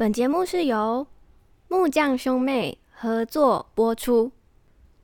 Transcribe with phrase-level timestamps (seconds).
[0.00, 1.06] 本节目是由
[1.68, 4.32] 木匠兄妹合作播出。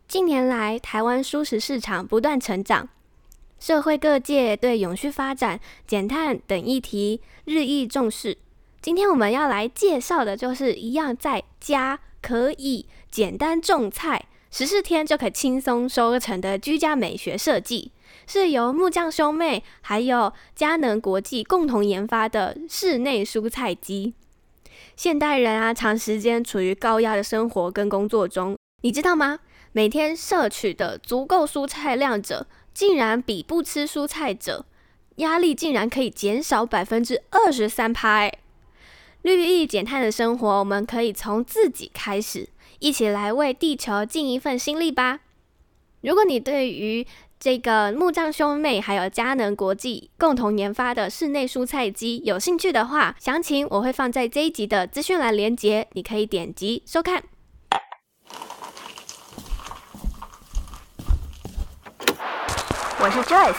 [0.09, 2.89] 近年来，台湾蔬食市场不断成长，
[3.61, 8.39] 社会各界对永续发展、减碳等议题日益重视。
[8.81, 17.93] 今天我们要来介绍的就是一样在家可以简单种菜，十四天就可轻松收成的居家美学设计，
[18.27, 24.15] 是由木匠兄妹还有佳能国际共同研发的室内蔬菜机。
[24.97, 29.41] 现代人啊，长时间处于高压的生活跟工作中，你知道吗？
[29.73, 34.65] 每天摄取的足够蔬菜量者，竟然比不吃蔬菜者
[35.17, 38.21] 压力竟然可以减少百分之二十三趴！
[38.21, 38.39] 哎，
[39.21, 45.21] 绿意减碳的生活，我们可以从自己开始，一起来为地球尽一份心力吧。
[46.01, 47.07] 如果你对于
[47.39, 57.23] 这个木匠兄妹还有佳能国际共同研发的室内蔬菜机有兴趣的话，详情我会放在这一集的资讯栏连接，你可以点击收看。
[62.99, 63.55] 我是 Joyce，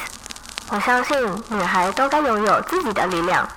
[0.71, 1.15] 我相信
[1.55, 3.47] 女孩都该拥有自己的力量。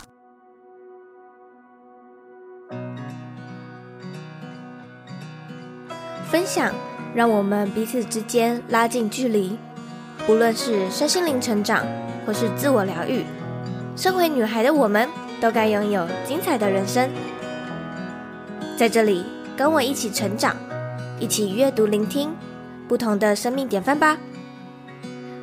[6.31, 6.73] 分享
[7.15, 9.59] 让我们彼此之间拉近距离。
[10.29, 11.85] 无论是身心灵成长，
[12.25, 13.25] 或是自我疗愈，
[13.97, 15.09] 身为女孩的我们
[15.41, 17.11] 都该拥有精彩的人生。
[18.77, 19.25] 在这里，
[19.57, 20.55] 跟我一起成长，
[21.19, 22.31] 一起阅读、聆听
[22.87, 24.17] 不同的生命典范吧。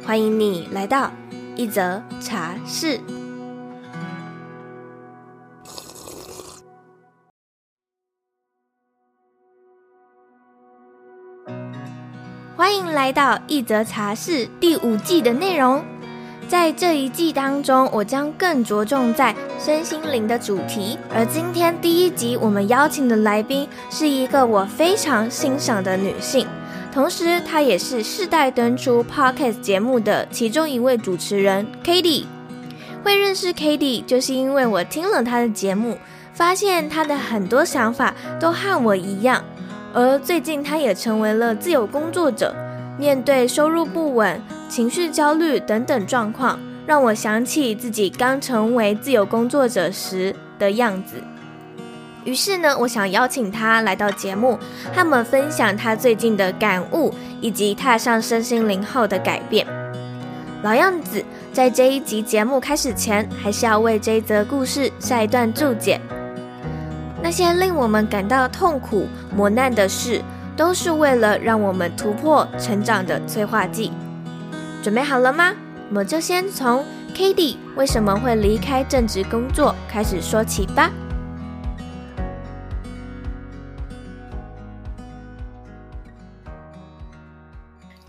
[0.06, 1.12] 欢迎你来到
[1.56, 3.00] 一则茶室。
[12.78, 15.83] 迎来到一则茶室第五季的内容。
[16.47, 20.97] 在这一季当中，我将更着重在身心灵的主题。
[21.14, 26.47] 而今天第一集，我们邀请的来宾是一个我非常欣赏的女性，
[26.94, 32.25] 同时她也是世代登出 Podcast 节目的其中一位主持人 Cady。
[33.03, 35.97] 会认识 Cady，就是因为我听了她的节目，
[36.34, 39.44] 发现她的很多想法都和我一样。
[39.94, 42.56] 而最近，她也成为了自由工作者，
[42.97, 51.18] 面对收入不稳、情绪焦虑等等状况，让我想起自己刚成为自由工作者时的样子。
[52.25, 54.59] 于是呢，我想邀请他来到节目，
[54.94, 59.66] 和我们分享他最近的感悟，以及踏上身心灵后的改变。
[60.64, 66.02] 老样子，在这一集节目开始前，还是要为这一则故事下一段注解。
[67.24, 70.22] 那些令我们感到痛苦、磨难的事，
[70.57, 73.91] 都是为了让我们突破、成长的催化剂。
[74.81, 75.53] 准备好了吗？
[75.90, 76.84] 我们就先从
[77.16, 80.91] Cady 为什么会离开正职工作开始说起吧。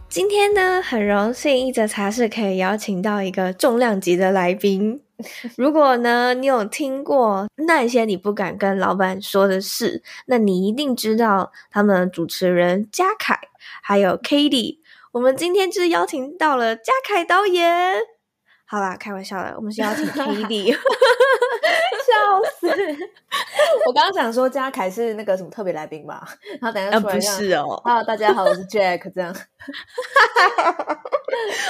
[0.09, 5.03] 今天呢，很荣幸一则茶室可以邀请到一个重量级的来宾。
[5.57, 13.39] 如果呢，你有听过那些你不敢跟老板说的事，那你一定知道他们主持人嘉凯
[13.83, 14.79] 还有 Cady。
[15.13, 18.18] 我们今天就邀请到了嘉凯导演。
[18.71, 20.77] 好啦，开玩笑的，我们是邀请 Cady。
[22.09, 22.15] 笑
[22.61, 22.69] 死！
[23.87, 26.27] 我刚刚想说嘉凯是那个什么特别来宾吧，
[26.61, 27.81] 然后等下出来、呃、不是哦。
[27.85, 29.35] 哈，大家好，我是 Jack，这样。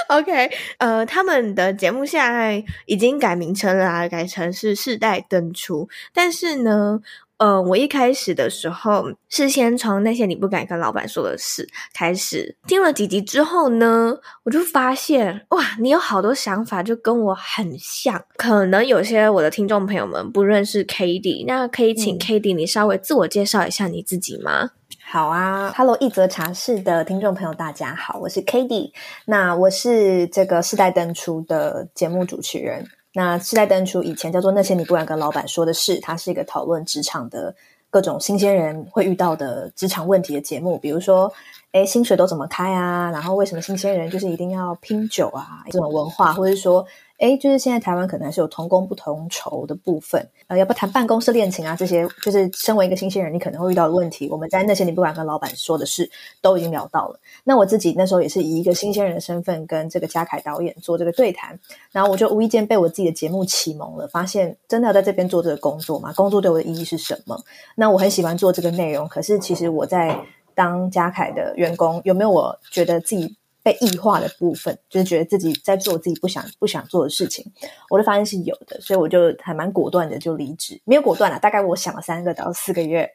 [0.07, 6.99] OK，呃，他们的节目现在已经改名称了啊，改成是世代登出，但是呢。
[7.39, 14.13] 呃，我一开始的时候是先从那些你不敢跟老板说的事开始，听了几集之后呢，
[14.43, 18.21] 我就发现哇，你有好多想法就跟我很像。
[18.35, 24.63] 可能有些我的听众朋友们不认识 Cady，那可以请 Cady 你稍微自我介绍一下你自己吗？
[24.63, 24.71] 嗯、
[25.09, 28.91] 好啊，Hello，一则茶室的听众朋友大家好，我是 Cady，
[29.25, 32.85] 那我是这个世代登出的节目主持人。
[33.13, 37.55] 那期待登出以前叫做那些你不敢跟老板说的事，它是一个讨论职场的
[37.89, 41.31] 各种新鲜人会遇到的职场问题的节目，比如说，
[41.71, 43.09] 哎，薪水都怎么开啊？
[43.11, 45.63] 然后为什么新鲜人就是一定要拼酒啊？
[45.71, 46.85] 这种文化，或者说。
[47.19, 54.29] 哎，就是现在台湾可能还是有同工不同酬的部分，呃，要不谈办公室恋情啊，这些就是身为一个新鲜人，你可能会遇到的问题。
[54.29, 56.09] 我们在那些你不敢跟老板说的事，
[56.41, 57.19] 都已经聊到了。
[57.43, 61.59] 那我自己那时候也是以一个新鲜人的身份跟这个嘉凯导演做这个对谈，
[61.91, 66.13] 然后我就无意间被我自己的节目启蒙了，发现真的要在这边做这个工作吗？
[66.13, 67.37] 工作对我的意义是什么？
[67.75, 70.17] 那我很喜欢做这个内容，可是其实我在
[70.55, 73.35] 当嘉凯的员工，有没有我觉得自己
[73.69, 77.45] 被异化的部分，就是觉得自己在做自己不想不想做的事情，
[77.91, 83.07] 我就发现是有的，所以我就还蛮果断的就离职，没有果断啦，大概我想了三个到四个月，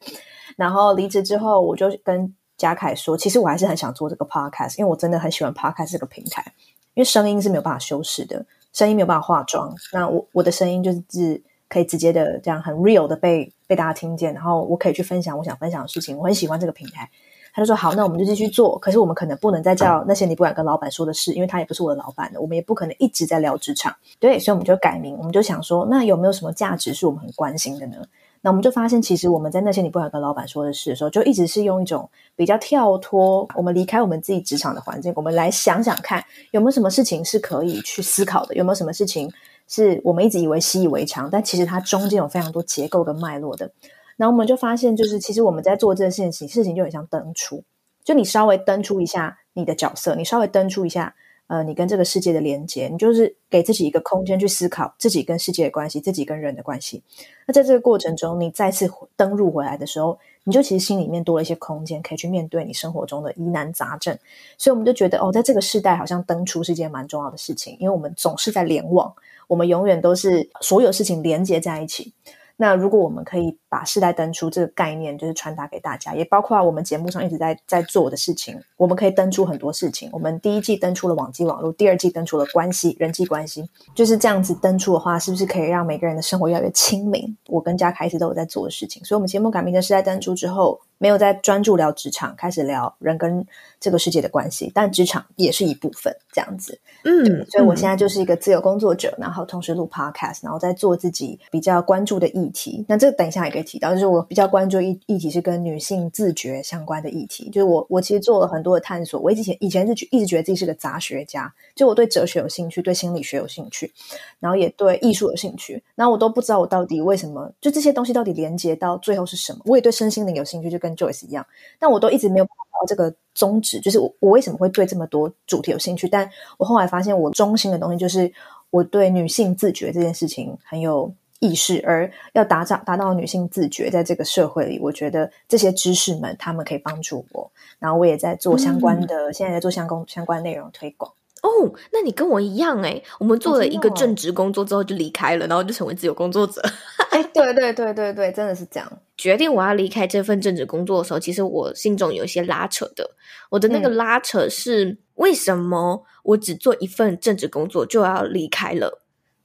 [0.56, 6.52] 然后离职之后，我就跟嘉凯说，其实我还是很想做这个 podcast，因为我真的很喜欢 podcast 这个平台，
[6.94, 17.10] 因为声音是没有办法修饰的，声音没有办法化妆，那我我的声音就是可以直接的这样很 real 的被被大家听见，然后我可以去分享我想分享的事情，我很喜欢这个平台。
[17.54, 18.76] 他就说好，那我们就继续做。
[18.80, 22.40] 可是我们可能不能再叫那些你不敢跟老板说的事，因为他也不是我的老板了。
[22.40, 25.16] 我们也不可能一直在聊职场，对，所以我们就改名。
[25.16, 27.98] 我们就想说，那有没有什么价值是我们很关心的呢？
[28.40, 38.54] 那我们就发现，其实我们在那些你不敢跟老板说的事的时候，就一直是用一种比较跳脱，我们离开我们自己职场的环境，我们来想想看，有没有什么事情是可以去思考的？
[38.56, 39.32] 有没有什么事情
[39.68, 43.70] 是我们一直以为习以为常，但其实它中间有非常多结构跟脉络的。
[44.16, 47.62] 然后我们就发现，就是其实我们在做这件事情，事情就很像登出。
[48.04, 51.14] 就你稍微登出一下你的角色，你稍微登出一下，
[51.46, 57.02] 呃，你跟这个世界的连接，你就是给自己一个空间去思考自己跟世界的关系，自己跟人的关系。
[57.46, 64.14] 那在这个过程中，你再次登入回来的时候，你就其实心里面多了一些空间，可以去面对你生活中的疑难杂症。
[64.58, 69.10] 所以我们就觉得，哦，在这个世代，好像登出是一件蛮重要的事情，因为我们总是在联网，
[69.48, 72.12] 我们永远都是所有事情连接在一起。
[72.56, 80.08] 那如果我们可以把世代登出这个概念，就是传达给大家，也包括我们节目上一直在在做的事情，我们可以登出很多事情。
[80.12, 87.36] 我们第一季登出了网际网络，第二季登出了关系、人际关系，就是这样子登出的话，是不是可以让每个人的生活越来越清明？
[87.48, 90.80] 我跟嘉凯一直都有在做的事情，所以，我们节目改名的世代登出之后。
[90.98, 93.46] 没有在专注聊职场，开始聊人跟
[93.78, 96.78] 这个世界的关系，但职场也是一部分，这样子。
[97.04, 102.84] 嗯，所以我现在就是一个自由工作者，嗯、然后同时录 podcast，然后在做自己比较关注的议题。
[102.88, 107.50] 那这个等一下也可以提到，就是我比较关注议议题是跟女性自觉相关的议题。
[107.50, 113.92] 就是我我其实做了很多的探索，我以前以前是一直觉得自己是个杂学家，就我对哲学有兴趣，对心理学有兴趣，
[114.40, 119.60] 然后也对艺术有兴趣，然后我都不知道我到底为什么，就这些东西到底连接到最后是什么。
[119.66, 121.46] 我也对身心灵有兴趣，就跟 Joyce 一样，
[121.78, 126.06] 但我都一直没有找到这个宗旨，就是我我为什么会对这么多主题有兴趣？
[126.06, 128.30] 但我后来发现，我中心的东西就是
[128.68, 131.10] 我对女性自觉这件事情很有
[131.40, 141.10] 意识，而要达到达到女性自觉，在这个社会里，我觉得这些知识们他们可以帮助我，然后我也在做相关的，嗯、现在在做相关相关内容推广。
[141.44, 146.62] 哦，那你跟我一样哎，我们做了一个正职工作之后就离开了，然后就成为自由工作者。
[147.12, 148.90] 哎，对对对对对，真的是这样。
[149.18, 153.10] 决定我要离开这份正职工作的时候，其实我心中有一些拉扯的。
[153.50, 159.02] 我的那个拉扯是，为什么我只做一份正职工作就要离开了？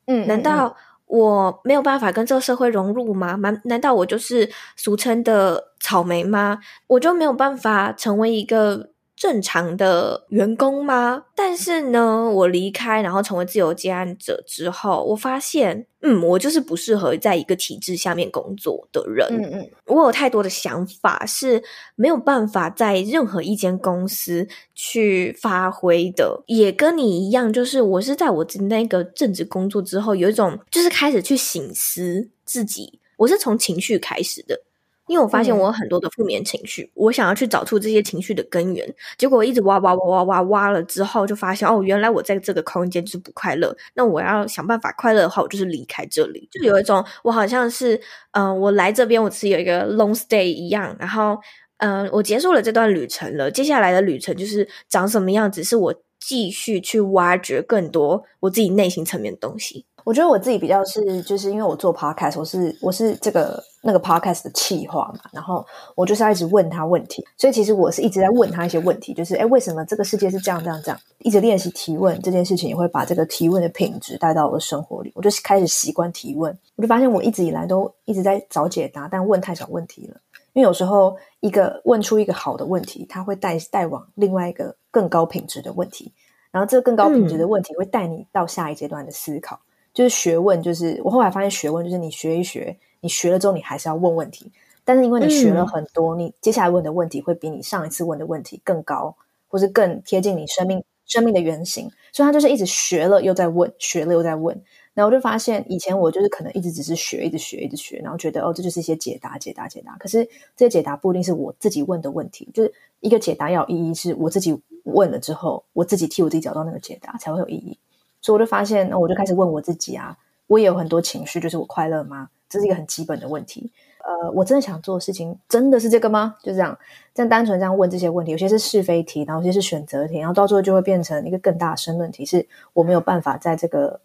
[0.07, 3.33] 嗯，难道我没有办法跟这个社会融入吗？
[3.41, 6.59] 难难道我就是俗称的草莓吗？
[6.87, 8.89] 我就没有办法成为一个
[9.19, 11.25] 正常的员工吗？
[11.36, 19.27] 但是呢，我离开，然后成为自由接案者之后，我发现，嗯，我就是不适合在一个体制下面工作的人。
[19.30, 21.62] 嗯嗯，我有太多的想法是
[21.98, 26.42] 没有办法在任何一间公司去发挥的。
[26.48, 34.62] 也跟你一样，就是我是在我那个正职工作之后，有一种就是开始去醒思自己，我是从情绪开始的。
[35.09, 43.75] 因为我发现我有很多的负面情绪，嗯、我想要去找出这些情绪的根源，结果我一直挖挖挖挖挖挖了之后，就发现哦，原来我在这个空间就是不快乐。
[43.95, 47.95] 那我要想办法快乐的话，我就是离开这里，就有一种我好像是
[48.31, 51.38] 嗯、呃，我来这边我只是有一个 long stay 一样，然后
[51.78, 59.85] 嗯、呃，我结束了这段旅程了，接下来的旅程就是长什么样子，是我继续去挖掘更多我自己内心层面的东西。
[60.09, 65.63] 我觉得我自己比较是，就是因为我做 podcast，我是我是这个那个 podcast 的企划嘛，然后
[65.94, 70.99] 我就是要一直问他问题，所以其实我是一直在问他一些问题，就是哎，为什么这个世界是这样这样这样？
[71.19, 75.11] 一直练习提问这件事情，也会把这个提问的品质带到我的生活里。
[75.13, 80.19] 我就开始习惯提问，我就发现我一直以来都一直在找解答，但问太少问题了。
[80.54, 86.11] 因为有时候一个问出一个好的问题，它会带带往另外一个更高品质的问题，
[86.49, 89.56] 然后这个更高品质的问题会带你到下一阶段的思考。
[89.56, 89.69] 嗯
[89.99, 94.49] 就是学问，就是我后来发现学问就是你学一学，你学了之后你还是要问问题，
[94.85, 99.13] 但是因为你学了很多，嗯、你接下来问的问题会比你上一次问的问题更高，
[99.49, 104.56] 或是更贴近你生命生命的原型，所以他就是一直学了又在问，学了又在问，
[104.94, 110.23] 然后我就发现以前我就是可能一直只是学，一直学，一直学，然后觉得哦这就是一些解答解答解答，可是
[110.56, 117.77] 这些解答不一定是我自己问的问题，就是一个解答要有意义，是我自己问了之后，我自己替我自己找到那个解答才会有意义。
[118.21, 120.16] 所以我就发现，那我就开始问我自己啊，
[120.47, 122.30] 我也有很多情绪，就是我快乐吗？
[122.47, 123.71] 这是一个很基本的问题。
[124.02, 126.35] 呃，我真的想做的事情真的是这个吗？
[126.42, 126.78] 就这样，
[127.14, 133.99] 这样单纯这样问这些问题，有些是是非题，然后有些是选择题，然后到最后就会变成一个更大的申论题，是我没有办法在这个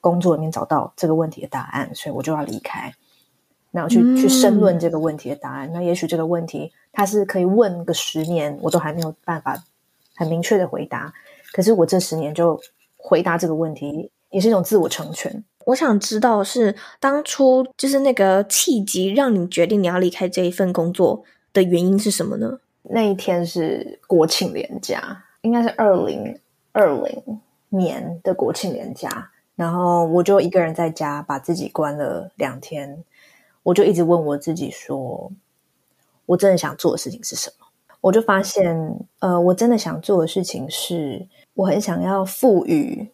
[0.00, 2.92] 工作里面找到这个问题的答案，所以我就要离开。
[3.70, 9.62] 然后去去申论这个问题的答案，嗯、那也许这个问题它是可以问个十年，我都还没有办法
[10.16, 11.12] 很明确的回答。
[11.52, 12.58] 可是我这十年就
[13.06, 15.44] 回答这个问题，也是一种自我成全。
[15.66, 21.22] 我想知道是当初就是那个契机，让你决定你要离开这一份工作
[21.52, 22.58] 的原因是什么呢？
[22.82, 26.36] 那一天是国庆连假，应该是二零
[26.72, 33.04] 二零年的国庆连假，然后我就一个人在家把自己关了两天。
[33.62, 35.32] 我就一直问我自己说，
[36.26, 37.65] 我真的想做的事情是什么？
[38.06, 38.78] 我就发现，
[39.18, 43.10] 呃，我真的想做的事情是，我很想要赋予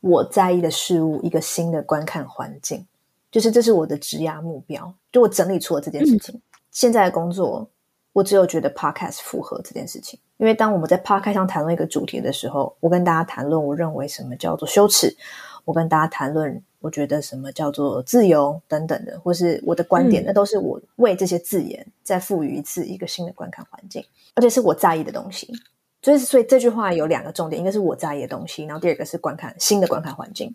[0.00, 2.86] 我在意的事物一个新的观看环境，
[3.30, 4.92] 就是这是我的职涯目标。
[5.10, 6.34] 就我整理出了这件事情。
[6.34, 7.66] 嗯、现在的工作，
[8.12, 15.16] 我只有觉得 Podcast 符合这件事情，因为当我们在 Podcast 上谈论一个主题的时候，我跟大家谈论我认为什么叫做羞耻，
[15.64, 16.62] 我跟大家谈论。
[16.86, 24.04] 我觉得什么叫做自由等等的，或是我的观点，那都是我为这些字眼再赋予一次一个新的观看环境，
[24.36, 25.52] 而且是我在意的东西。
[26.00, 30.54] 所以，所以这句话有两个重点，一个是我在意的东西，然后第二个是观看新的观看环境。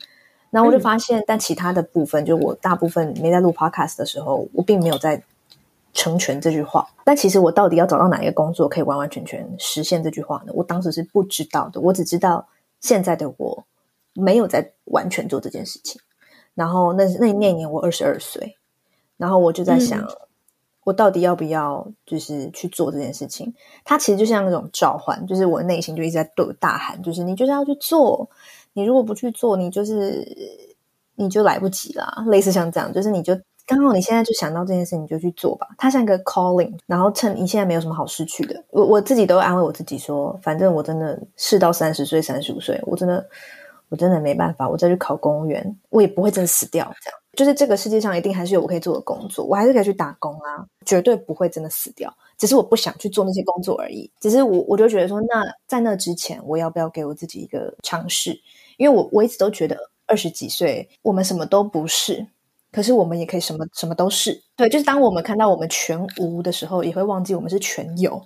[0.49, 5.21] 然后我就发现，但其他的部分，就我大部分没在录 Podcast 的时候，我并没有在
[5.93, 6.87] 成全这句话。
[7.03, 10.53] 但其实我到底要找到哪一个工作可以完完全全实现这句话呢？
[10.55, 11.81] 我当时是不知道的。
[11.81, 12.47] 我只知道
[12.79, 13.65] 现在的我
[14.13, 15.99] 没有在完全做这件事情。
[16.53, 18.57] 然后那那那年我二十二岁，
[19.17, 20.07] 然后我就在想，嗯、
[20.83, 23.53] 我到底要不要就是去做这件事情？
[23.85, 28.29] 它其实就像那种召唤，就是我内心就一直在对我大喊，就是你就是要去做，
[28.73, 30.27] 你如果不去做，你就是
[31.15, 32.25] 你就来不及啦。
[32.27, 35.67] 类似像这样，就是你就刚好你现在就想到这件事，你就去做吧。
[35.77, 43.25] 它像一个 calling，然后趁你现在没有什么好失去的，我我自己都会安慰我自己说，反正我真的试到三十岁、三十五岁，我真的。
[43.91, 46.85] 我真的没办法，我再去考公务员，我也不会真的死掉。
[47.03, 52.13] 这样就是这个世界上一定还是有我可以做的工作，我还是可以去打工啊，绝对不会真的死掉。
[52.37, 54.09] 只是我不想去做那些工作而已。
[54.21, 58.31] 只是我我就觉得说，那在那之前，我要不要给我自己一个尝试？
[58.77, 62.25] 因为我我一直都觉得二十几岁我们什么都不是，
[62.71, 64.41] 可是我们也可以什么什么都是。
[64.55, 68.21] 对，就是当我们看到我们全无的时候，也会忘记我们是全有。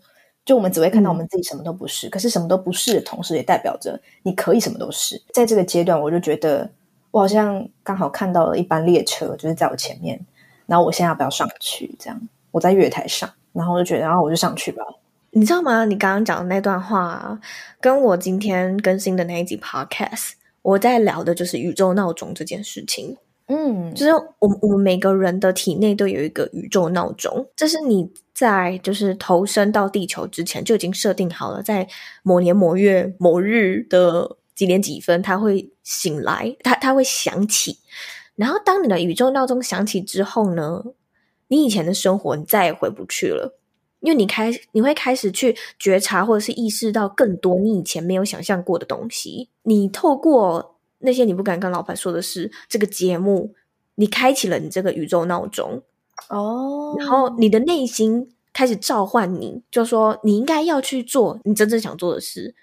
[0.46, 5.22] 就我们只会看到我们自己什么都不是，嗯、可是什么都不是的同时，也代表着你可以什么都是。
[5.34, 6.70] 在这个阶段，我就觉得
[7.10, 10.24] 我好像刚好看到了一班列车，就是在我前面，
[10.68, 11.96] 然后我现在要不要上去？
[11.98, 12.22] 这样
[12.52, 14.84] 我在月台上，然后我就觉得，然后我就上去吧。
[15.32, 15.84] 你知道吗？
[15.84, 17.40] 你刚刚讲的那段话，
[17.82, 23.18] 跟我今天更新的那一集 Podcast，我在聊的就是宇宙闹钟这件事情。
[23.48, 31.88] 嗯，就是我们我们每个人的体内都有一个宇宙闹钟，这是你在就是投身到地球之前就已经设定好了，在
[32.24, 37.78] 某年某月某日的几点几分，它会醒来，它它会响起。
[38.36, 40.84] 然后当你的宇宙闹钟响起之后呢，
[41.50, 43.60] 你以前的生活你再也回不去了，
[44.00, 50.75] 因为你开你会开始去觉察或者是意识到更多你以前没有想象过的东西，你透过。
[51.00, 53.54] 那些你不敢跟老板说的事，这个节目，
[53.96, 55.82] 你开启了你这个宇宙闹钟
[56.30, 62.56] 哦，然后你的内心开始召唤你，就说你应该要去做你真正想做的事，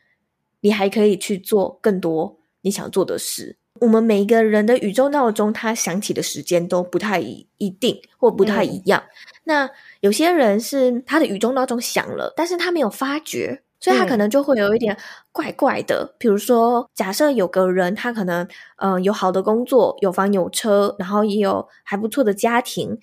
[0.60, 3.56] 你还可以去做更多你想做的事。
[3.80, 9.02] 我们每一个人的宇宙闹钟，它响起的时间都不太一定，或不太一样。
[9.02, 9.10] 嗯、
[9.44, 9.70] 那
[10.00, 13.62] 有些人是他的宇宙闹钟响了，但是他没有发觉。
[13.82, 14.96] 所以他可能就会有一点
[15.32, 18.46] 怪怪的，嗯、比如说，假设有个人，他可能
[18.76, 22.96] 嗯、呃、有好的工作，有房有车，然后也有还不错的家庭，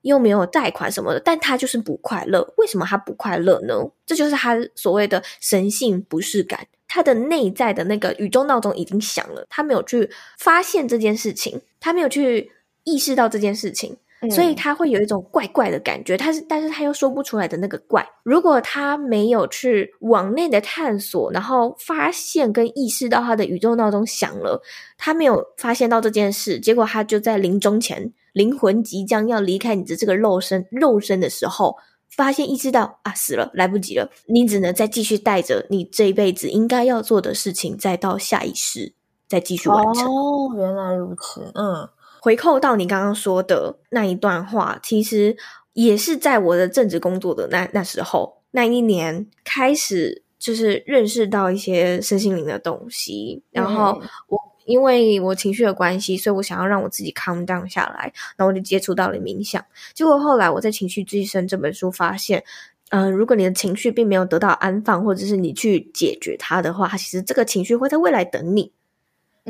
[0.00, 2.54] 又没有贷款什么的，但他就是不快乐。
[2.56, 3.74] 为什么他不快乐呢？
[4.06, 12.50] 这就是他所谓的神性不适感，他的内在的那个宇宙闹钟已经响了，他没有去发现这件事情，他没有去
[12.84, 13.98] 意识到这件事情。
[14.30, 18.06] 所以他会有一种怪怪的感觉，他是，但是他又说不出来的那个怪。
[18.22, 24.62] 如果他没有去往内的探索，然后发现跟意识到他的宇宙闹钟响了，
[24.96, 31.76] 他没有发现到这件事，结果他就在临终前，灵魂即将要离开你的这个肉身，肉身的时候，
[32.08, 38.94] 发现意识到啊，死了，来不及了，你只能再继续带着你这一辈子应该要做的事情，再到下一世
[39.28, 40.04] 再继续完成。
[40.06, 41.88] 哦，原来如此，嗯。
[42.22, 45.36] 回扣到你刚刚说的那一段话，其实
[45.72, 59.60] 也是在我的正职工作的那那时候，那一年开始就是认识到一些身心灵的东西，然后我因为我情绪的关系，所以我想要让我自己 calm down 下来，然后我就接触到了冥想。
[59.92, 62.44] 结果后来我在《情绪之声》这本书发现，
[62.90, 68.70] 嗯、呃，如果你的情绪并没有得到安放，或者是你去解决它的话，其实这个情绪会在未来等你。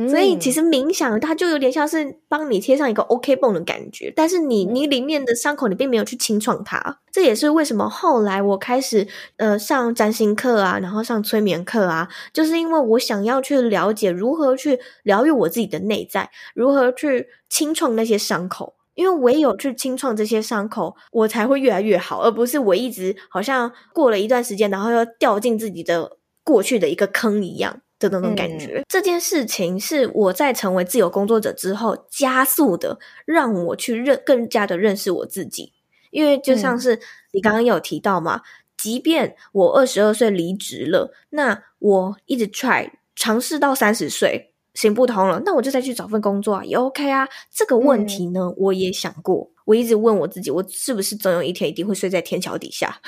[0.08, 7.00] 所以其实冥想它就有点像是帮你贴上一个 OK 绷的感觉，但是你你里面的伤口你并没有去清创它。
[7.12, 9.06] 这也是为什么后来我开始
[9.36, 27.82] 呃上占星课啊，然后上催眠课啊，就是因为我想要去了解如何去疗愈我自己的内在，如何去清创那些伤口，因为唯有去清创这些伤口，我才会越来越好，而不是我一直好像过了一段时间，然后又掉进自己的过去的一个坑一样。
[28.08, 35.72] 的那种感觉，嗯，这件事情是我在成为自由工作者之后加速的，让我去认更加的认识我自己。
[36.10, 37.00] 因为就像是
[37.32, 38.42] 你刚刚有提到嘛，嗯，
[38.76, 47.28] 即便我二十二岁离职了，那我一直 try 尝试到三十岁行不通了，那我就再去找份工作啊，也 OK 啊。
[47.50, 49.50] 这个问题呢，嗯，我也想过。
[49.64, 53.00] 我一直问我自己，我是不是总有一天一定会睡在天桥底下？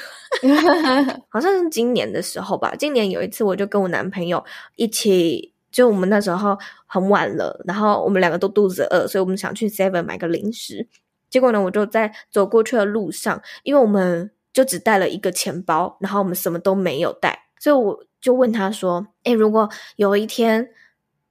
[1.29, 2.75] 好像是今年的时候吧。
[2.79, 4.45] 今年有一次，我就跟我男朋友
[4.77, 6.57] 一起，就我们那时候
[6.87, 10.87] 很晚了，然后我们两个都肚子饿，所以我们想去 Seven 买个零食。
[11.29, 20.69] 结果呢，我就在走过去的路上，因为我们就只带了一个钱包，然后我们什么都没有带，所以我就问他说：“诶，如果有一天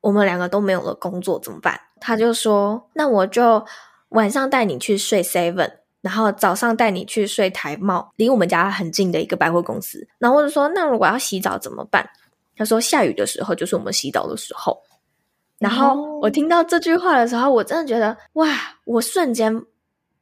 [0.03, 3.65] 我们两个都没有了工作怎么办？”他就说：“那我就。”
[4.13, 10.07] 晚上带你去睡 Seven，然后早上带你去睡台茂，离我们家很近的一个百货公司。
[10.19, 12.07] 然后我就说，那如果要洗澡怎么办？
[12.55, 14.79] 他说，下雨的时候就是我们洗澡的时候。
[15.57, 18.47] 然后我听到这句话的时候，我真的觉得哇，
[18.85, 19.63] 我瞬间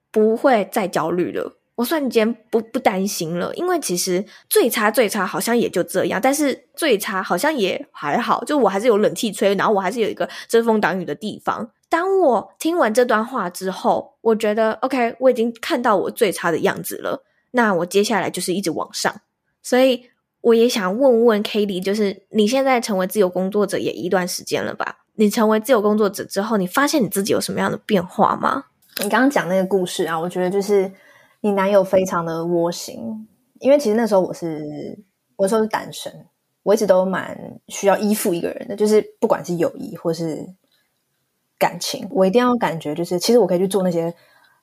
[0.09, 11.67] 不会再焦虑了，我瞬间不不担心了，因为其实最差最差好像也就这样，但是最差好像也还好，就我还是有冷气吹，然后我还是有一个遮风挡雨的地方。
[11.89, 17.23] 当我听完这段话之后，我觉得 OK，我已经看到我最差的样子了。
[17.51, 19.13] 那我接下来就是一直往上。
[19.63, 20.05] 所以
[20.41, 24.99] 我也想问问 Cady，就是你现在成为自由工作者也一段时间了吧？
[25.15, 28.65] 你成为自由工作者之后，你发现你自己有什么样的变化吗？
[29.01, 30.89] 你刚刚讲那个故事啊，我觉得就是
[31.41, 33.27] 你男友非常的窝心，
[33.59, 34.97] 因为其实那时候我是
[35.35, 36.25] 我那时候是单身，
[36.63, 40.47] 我一直都蛮需要依附一个人的，就是不管是友谊或是。
[41.61, 44.11] 感情，我一定要感觉就是，其实我可以去做那些，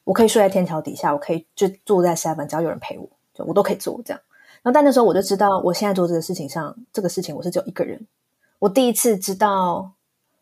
[0.03, 4.21] 我可以睡在天桥底下，我可以就坐在 seven，只要有人陪我，就我都可以做这样。
[4.62, 8.05] 然后，但那时候我就知道，我现在做这个事情上，这个事情我是只有一个人。
[8.59, 9.93] 我第一次知道，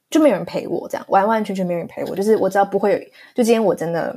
[0.09, 2.99] 就没有人陪我，这样完完全全没有人陪我，就是我知道不会有。
[3.35, 4.17] 就今天我真的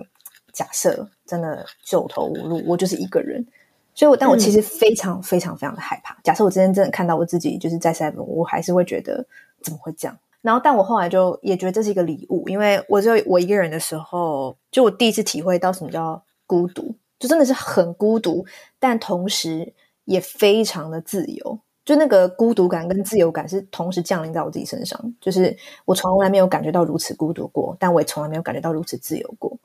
[0.54, 3.46] 假设真的走投无路，我就是一个人。
[3.94, 6.16] 所以我，但我其实非常非常非常的害怕。
[6.16, 9.26] 嗯、假设我今天真的看到我自己就是在 seven，我还是会觉得
[9.62, 10.18] 怎么会这样。
[10.42, 18.46] 然后，但我后来就也觉得这是一个礼物，因为我只有我一个人的时候，就我第一次体会到什么叫孤独，就真的是很孤独，
[18.80, 19.74] 但同时
[20.06, 21.60] 也非常的自由。
[21.84, 29.58] 就那个孤独感跟自由感是同时降临在我自己身上，就是我从来没有感觉到如此孤独过，但我也从来没有感觉到如此自由过。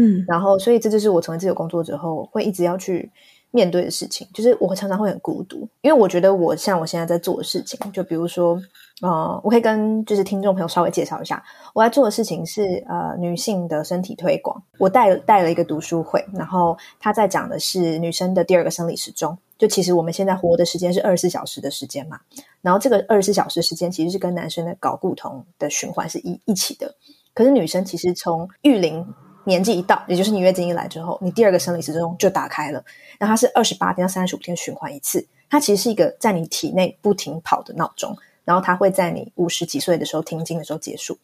[0.00, 3.10] 嗯，然后，所以这就是我成为自由工作者后会一直要去
[3.50, 8.60] 面对的事情，就是我常常会很孤独，因为我觉得我像我现在在做的事情，就比如说。
[9.02, 14.58] 呃，我可以跟就是听众朋友稍微介绍一下，我在做的事情是呃女性的身体推广。
[14.78, 19.36] 我带带了一个读书会，然后他在讲的是女生的第二个生理时钟。
[19.58, 22.18] 就其实我们现在活的时间是二十四小时的时间嘛，
[22.62, 26.94] 然后这个二十四小时时间其实是跟男生的睾固酮的循环是一一起的。
[27.34, 29.06] 可是女生其实从育龄
[29.46, 32.84] 年纪一到，也就是你月经一来之后，你第二个生理时钟就打开了，
[33.18, 38.14] 然后它是二十八天到三十五天循环一次，它其实是一个在你体内不停跑的闹钟。
[38.44, 41.18] 然后它会在你五十几岁的时候停经的时候结束，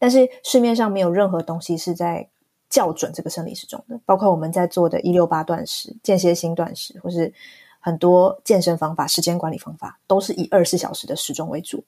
[0.00, 2.28] 但是市面上没有任何东西是在
[2.68, 7.32] 校准这个生理时钟的，包括我们在做的一六八断食、间歇性断食，或是
[7.78, 11.84] 很多健身方法、时间管理方法，都是以二十四小时的时钟为主。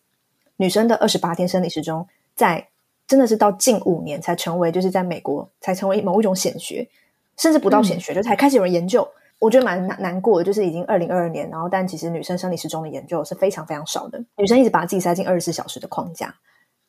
[0.58, 2.68] 女生的二十八天生理时钟，在
[3.08, 6.86] 真的是到近五年才成为，就是在美国才成为某一种显学，
[7.36, 9.08] 甚至不到显学，嗯、就才开始有人研究。
[9.40, 14.22] 我觉得蛮难难过的，就是已经二零二二年，然后但其实女生生理时钟的研究是非常非常少的。
[14.36, 16.34] 女生一直把自己塞进二十四小时的框架，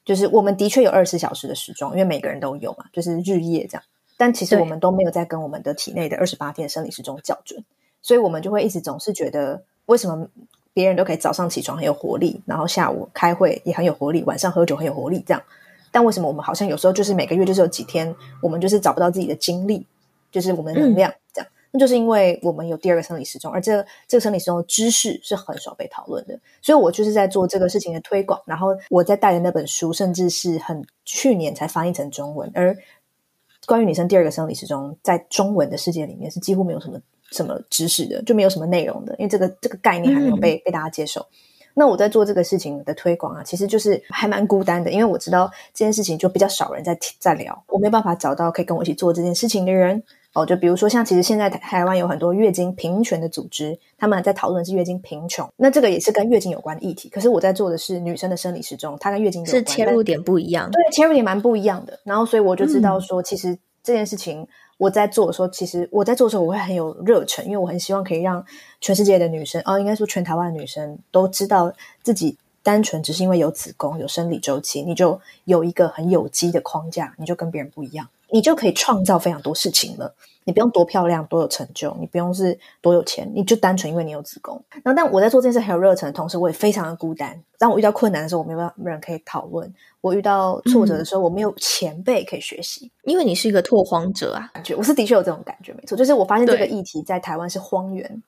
[0.04, 3.84] 就是我们的确有二十四小时的时钟，因为每个人都有嘛，就是日夜这样。
[4.18, 7.64] 但其实我们都没有在跟我们的体内的二十八天生理时钟校准，
[8.02, 10.28] 所以我们就会一直总是觉得，为什么
[10.74, 15.42] 别人都可以早上起床很有活力，然后下午开会也很有活力，晚上喝酒很有活力这样，
[15.92, 19.86] 但为什么我们好像有时候就是每个月就是有几天，我们就是找不到自己的精力，
[20.32, 21.48] 就是我们的能量这样。
[21.50, 28.42] 嗯那就是因为我们有第二个生理时钟，而这个这个生理时钟的知识是很少被讨论的，所以我就是在做这个事情的推广。
[28.44, 32.52] 然后我在带的那本书，甚至是很去年才翻译成中文。
[32.56, 32.76] 而
[33.68, 37.00] 关于女生第二个生理时钟，在中文的世界里面是几乎没有什么
[37.30, 41.24] 什么知识的，就没有什么内容的，因为这个这个概念还没有被、嗯、被大家接受。
[41.74, 50.04] 那我在做这个事情的推广啊，其实就是还蛮孤单的，因为我知道这件事情就比较少人在在聊，我没办法找到可以跟我一起做这件事情的人。
[50.34, 57.10] 哦，就比如说像其实现在台湾有很多月经平权的组织，他们在讨论是月经贫穷，那这个也是跟月经有关的议题。
[57.10, 62.00] 可是我在做的是女生的生理时钟，它跟月经有关，是切入点不一样，对，切入点蛮不一样的。
[62.04, 64.48] 然后所以我就知道说，其实这件事情
[64.80, 68.44] 我在做的时候，其实我在做的时候我会很有热忱，因为我很希望可以让
[68.82, 72.36] 全世界的女生，哦，应该说全台湾的女生都知道自己。
[72.62, 80.14] 单纯只是因为有子宫、有生理周期，你就有一个很有机的框架，你就跟别人不一样，你就可以创造非常多事情了。
[80.46, 84.60] 你不用多漂亮、多有成就，你不用是多有钱，你就单纯因为你有子宫。
[84.84, 87.40] 然后，但我在做这件事很有热忱的同时，我也非常的孤单。
[87.60, 89.68] 当我遇到困难的时候，我没有人可以讨论；
[90.02, 92.92] 我遇到挫折的时候，我没有前辈可以学习。
[93.04, 98.24] 嗯，因为你是一个拓荒者啊，感觉我是的确有这种感觉，没错，就是我发现这个议题在台湾是荒原。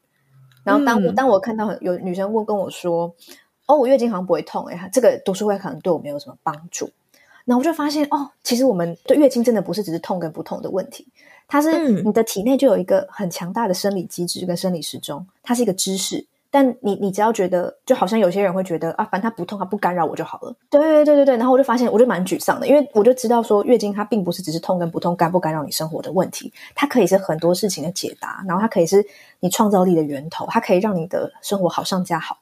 [0.63, 3.15] 然后当我，当我看到有女生问跟我说。
[3.67, 6.89] 哦，我月经好像不会痛，哎，这个读书会可能对我没有什么帮助。
[7.45, 11.07] 那我就发现，哦，其实我们对月经真的不是只是痛跟不痛的问题，
[11.47, 16.25] 它是你的体内就有一个很强大的生理机制跟生理时钟，它是一个知识。
[16.53, 20.53] 但你你只要觉得，就好像有些人会觉得啊，反正它不痛，它不干扰我就好了。
[20.69, 21.37] 对对对对对。
[21.37, 29.01] 然后我就发现，我就蛮沮丧的，因为我就知道说，月经它并不是只是痛跟不痛，干不干扰你生活的问题，它可以是很多事情的解答，然后它可以是
[29.39, 32.37] 你创造力的源头，它可以让你的生活好上加好。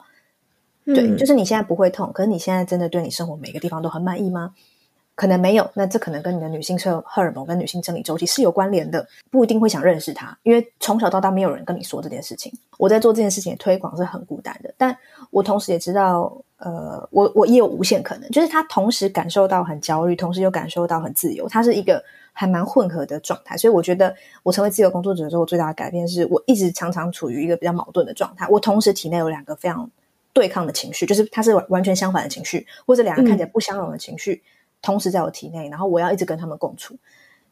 [0.85, 4.55] 对，就是你现在不会痛，可是你现在真的对你生活每个地方都很满意吗？
[5.19, 12.49] 可能没有，那这可能跟你的女性荷荷尔蒙跟女性生理周期是有关联的，不一定会想认识它，因为从小到大没有人跟你说这件事情。
[12.77, 14.97] 我在做这件事情的推广是很孤单的，但
[15.29, 22.01] 我同时也知道，呃，我我也有无限可能，就是他同时感受到很焦虑，同时又感受到很自由，它是一个
[22.31, 23.57] 还蛮混合的状态。
[23.57, 29.91] 所以我觉得我成为自由工作者之后，最大的改变是我一直常常处于一个比较矛盾的状态，我同时体内有两个非常。
[30.31, 34.41] 对抗的情绪，就是它是完全相反的情绪，或者两个看起来不相容的情绪，
[34.81, 36.95] 同时在我体内，然后我要一直跟他们共处。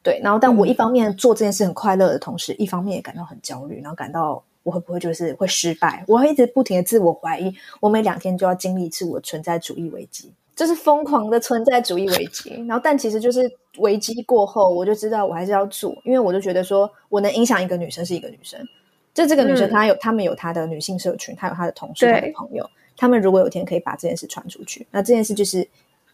[0.04, 6.04] 对，然后但我一方面做这件事很快乐的同时，一方面也感到很焦虑，然后感到我会不会就是会失败？
[6.08, 12.64] 我会一直不停的自我怀疑，我每两天就要经历一次我存在主义危机，就是疯狂的存在主义危机。
[12.68, 18.60] 然后但其实就是危机过后，我就知道我还是要做，因为我就觉得说我能影响一个女生是一个女生。
[19.14, 22.70] 就这个女生，她有，她们有她的女性社群，她有她的同事、她的朋友。
[22.96, 25.68] 他们如果有一天可以把这件事传出去，那这件事就是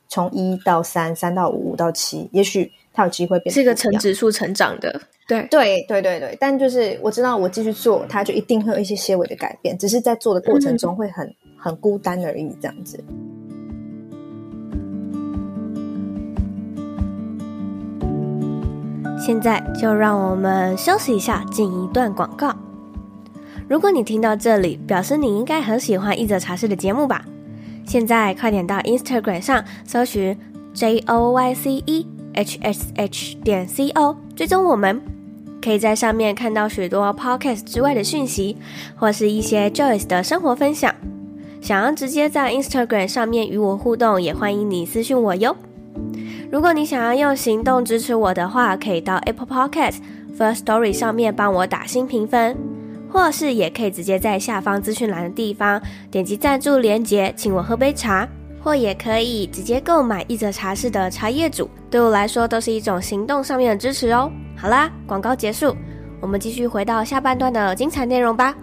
[0.08, 5.02] 从一到三，三到五，五到七，也许它有机会变成是一个成指数成长的。
[5.28, 13.02] 对对对对对，但就是我知道，我继续做，它就一定会有一些些微的改变，只是在做的过程中会很、嗯、很孤单而已，这样子。
[19.18, 22.54] 现在就让我们休息一下，进一段广告。
[23.70, 27.24] 如果你听到这里，表示你应该很喜欢一则茶室的节目吧？
[27.86, 30.38] 现在快点到 Instagram 上搜寻
[30.74, 35.02] J O Y C E H S H 点 C O，追踪我们，
[35.62, 38.58] 可以在上面看到许多 Podcast 之外的讯息，
[38.96, 40.94] 或是一些 Joyce 的生活分享。
[41.62, 45.56] 想要直接在 Instagram 上面与我互动，也欢迎你私讯我哟。
[46.52, 49.96] 如果你想要用行动支持我的话，可以到 Apple Podcast
[50.38, 52.58] First Story 上面帮我打新评分。
[53.14, 58.28] 或是也可以直接在下方资讯栏的地方点击赞助连结，请我喝杯茶，
[58.60, 64.32] 或也可以直接购买一则茶室的茶叶组，对我来说都是一种行动上面的支持哦。
[64.58, 65.78] 好啦，广告结束，
[66.20, 68.56] 我们继续回到下半段的精彩内容吧。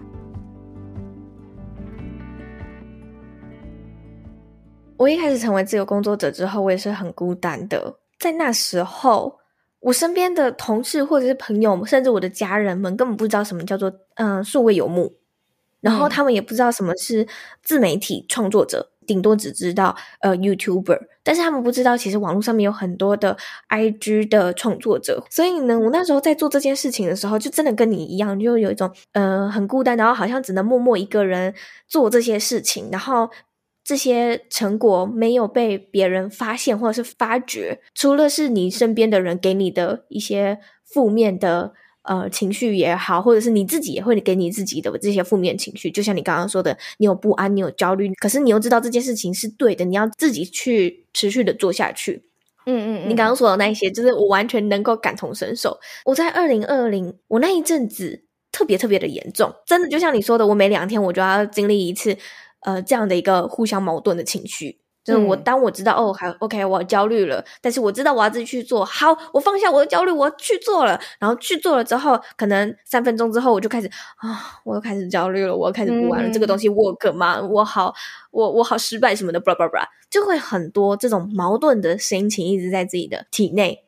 [4.97, 9.40] 我一开始成为自由工作者之后，我也是很孤单的，在那时候。
[9.81, 15.15] 我身边的同事或者是朋友，甚至我的家人们，根本不知道什么叫做嗯数位游牧，
[15.81, 17.27] 然后他们也不知道什么是
[17.63, 23.37] 自媒体创作者，顶多只知道呃 YouTuber，但是他们不知道其实网络上面有很多的
[23.71, 25.25] IG 的创作者。
[25.31, 31.55] 所以呢，我那时候在做这件事情的时候，就真的跟你一样，就有一种呃很孤单，然后好像只能默默一个人
[31.89, 33.31] 做这些事情，然后。
[33.91, 41.73] 这些成果没有被别人发现或者是发掘，除了是你身边的人给你的一些负面的
[42.03, 45.91] 呃情绪也好，或者是你自己也会给你自己的这些负面情绪。
[45.91, 52.23] 就像你刚刚说的，你有不安，你有焦虑，可是你又知道这件事情是对的，你要自己去持续的做下去。
[52.67, 55.77] 嗯嗯，嗯，你刚刚说的那些，就是我完全能够感同身受。
[56.05, 58.23] 我在二零二零，我那一阵子
[58.53, 62.17] 特别特别的严重，真的就像你说的，我每两天我就要经历一次，
[62.61, 64.81] 呃，这样的一个互相矛盾的情绪。
[65.03, 71.01] 就是我当我知道、嗯、哦，还 OK，我焦虑了，但是我知道我要自己去做，好，我放下我的焦虑，我要去做了。
[71.19, 76.29] 然后去做了之后，可能三分钟之后，我就开始啊，我又开始焦虑了，我又开始不玩了。
[76.29, 77.41] 嗯、这个东西 work 吗？
[77.41, 77.95] 我好，
[78.31, 83.87] 我我好失败什么的，blah blah blah，就会很多这种矛盾的心情一直在自己的体内。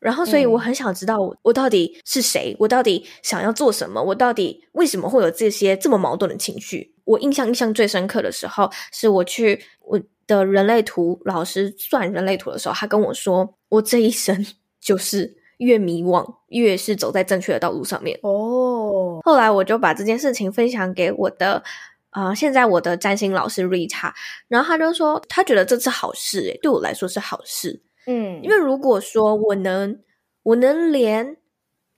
[0.00, 2.56] 然后，所以我很想知道我，我到底是谁？
[2.58, 4.02] 我到底想要做什么？
[4.02, 6.93] 我到底为什么会有这些这么矛盾的情绪？
[7.04, 14.46] 我印象印象最深刻的时候，是我去我的人类图老师算人类图的时候，他跟我说，我这一生
[14.80, 18.18] 就是越迷惘，越是走在正确的道路上面。
[18.22, 21.62] 哦，后来我就把这件事情分享给我的，
[22.10, 24.12] 呃，现在我的占星老师 Rita，
[24.48, 27.82] 然后他就说，他觉得这是好事，诶，对我来说是好事。
[28.06, 30.00] 嗯，因为如果说我能，
[30.42, 31.36] 我能连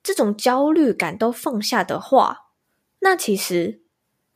[0.02, 2.50] 这种焦虑感都放下的话，
[3.00, 3.82] 那其实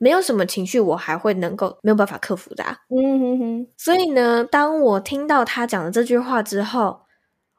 [0.01, 2.77] 没有什么情绪我还会能够没有办法克服的啊。
[2.89, 3.67] 嗯哼哼。
[3.77, 7.03] 所以呢，当我听到他讲的这句话之后，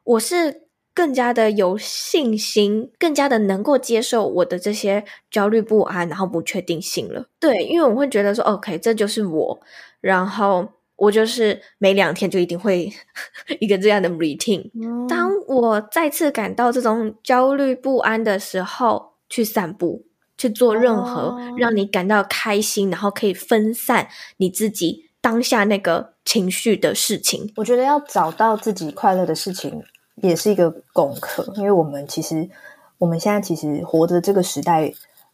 [0.04, 7.26] 我是更加的有信心，更加的能够接受我的这些焦虑不安，然后不确定性了。
[7.40, 9.60] 对，因为我会觉得说，OK，这就是我，
[10.00, 10.68] 然后。
[10.96, 12.92] 我就是每两天就一定会
[13.58, 14.70] 一个这样的 routine。
[15.08, 20.04] 当我再次感到这种焦虑不安的时候，去散步，
[20.42, 27.52] 去做任何让你感到开心，然后可以分散你自己当下那个情绪的事情。
[27.54, 29.80] 我觉得要找到自己快乐的事情
[30.16, 32.50] 也是一个功课，因为我们其实
[32.98, 34.92] 我们现在其实活着这个时代，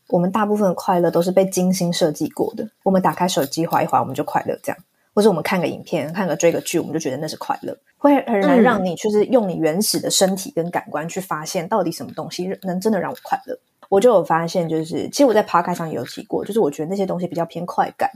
[0.08, 2.68] 我们大部分的快乐都是被精心设计过的。
[2.82, 4.78] 我们打开手机划一划，我们就快乐，这样。
[5.14, 13.58] 或者我们看个影片，看个追个剧，我们就觉得那是快乐，会很难让你就是用你原始的身体跟感官去发现到底什么东西能真的让我快乐。
[13.88, 18.10] 我就有发现，就是其实我在 Podcast 上也有提过，就是我觉得那些东西比较偏快感，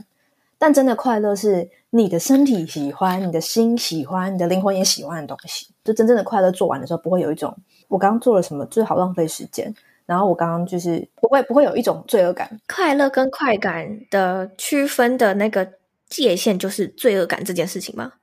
[0.57, 5.67] 但真的快乐是你的身体喜欢，你的心喜欢，你的灵魂也喜欢的东西。
[5.83, 7.55] 就真正的快乐做完的时候，不会有一种
[7.87, 9.73] 我刚刚做了什么，就是好浪费时间。
[10.05, 12.59] 然后我刚刚就是不会不会有一种罪恶感。
[12.67, 15.67] 快乐跟快感的区分的那个。
[16.09, 18.13] 界限就是罪恶感这件事情吗？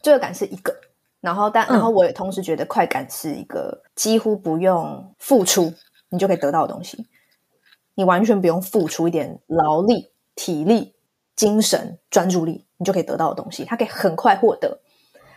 [0.00, 0.72] 罪恶感是一个，
[1.20, 5.72] 然后但然后我也同时觉得快感是一个几乎不用付出
[6.14, 7.06] 你就可以得到的东西，
[7.94, 10.94] 你完全不用付出一点劳力、体力、
[11.36, 14.80] 精神、专注力，你就可以得到的东西，它可以很快获得，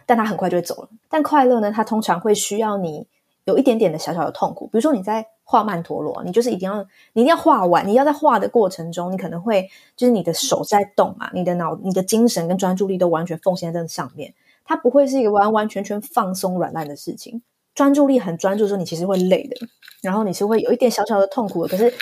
[0.06, 0.90] 但它很快就会走了。
[1.10, 3.08] 但快乐呢，它通常会需要你
[3.44, 5.28] 有一点点的小小的痛苦，比如说你在。
[5.50, 7.88] 画曼陀罗，你就是一定要，你一定要画完。
[7.88, 14.34] 你要在画的过程中，你可能会就是你的手在动嘛，你的脑、你的精神跟专注力都完全奉献在这上面。
[14.66, 17.42] 它不会是一个完完全全放松软烂的事情。
[17.78, 19.68] 专注力很专注的时候，你其实会累的，
[20.02, 21.70] 然后你是会有一点小小的痛苦的。
[21.70, 21.94] 可是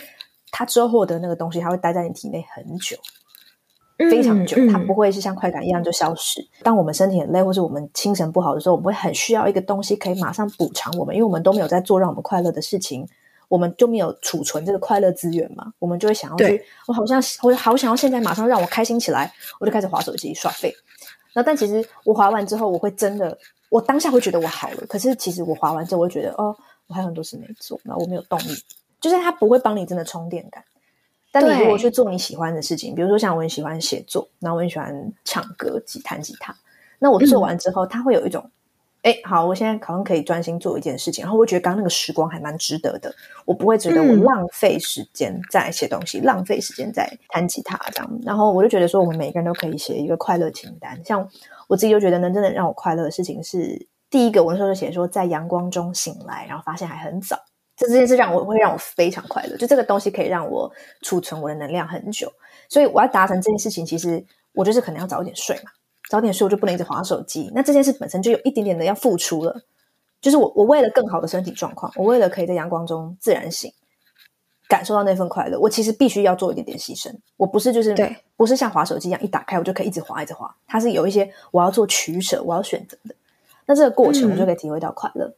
[0.50, 2.96] 它之后获得那个东西，它会待在你体内很久。
[4.10, 6.42] 非常久，它不会是像快感一样就消失。
[6.42, 13.06] 嗯嗯、当我们身体很累，或是我们精神不好的时候，我们会很需要一个东西可以马上补偿我们，因为我们都没有在做让我们快乐的事情。
[13.48, 15.72] 我们就没有储存这个快乐资源嘛？
[15.78, 20.74] 我们就会想要去，我好像我好想要现在马上让我开心起来，我就开始划手机刷废。
[21.36, 23.38] 那但其实我划完之后，我会真的，
[23.76, 24.86] 我当下会觉得我好了。
[24.88, 26.56] 可是其实我滑完之后，我会觉得哦，
[26.88, 28.56] 我还有很多事没做，那我没有动力。
[29.02, 30.64] 就是它不会帮你真的充电感。
[31.32, 36.56] 但你如果去做你喜欢的事情，比如说像我很喜欢写作，然后我很喜欢唱歌、吉弹吉他，
[37.00, 38.50] 那我做完之后，嗯、它会有一种。
[39.06, 43.14] 哎，好，我现在好像可以专心做一件事情，然后我觉得刚刚那个时光还蛮值得的，
[43.46, 48.20] 我不会觉得我浪费时间在写东西，嗯、浪费时间在弹吉他这样。
[48.24, 51.00] 然后我就觉得说，我们每个人都可以写一个快乐清单。
[51.06, 51.30] 像
[51.68, 57.38] 我自己就觉得，能真的让我快乐的事情是第一个，我那时候就写说，在阳光中醒来，然后发现还很早，
[57.78, 59.56] 这这件事让我会让我非常快乐。
[59.56, 60.72] 就这个东西可以让我
[61.04, 62.28] 储存我的能量很久，
[62.70, 65.70] 所以我要达成这件事情，其实我就是可能要早一点睡嘛。
[66.10, 67.52] 早点睡，我就不能一直划手机。
[67.54, 69.62] 那这件事本身就有一点点的要付出了，
[70.22, 73.72] 就是我我为了更好的身体状况，我为了可以在阳光中自然醒，
[74.68, 77.14] 感受到那份快乐，我其实必须要做一点点牺牲。
[77.38, 83.16] 我不是就是对，不是像划手机一样一打开我就可以一直划一直划，它是有一些我要做取舍，我要选择的。
[83.66, 85.26] 那这个过程我就可以体会到快乐。
[85.26, 85.36] 嗯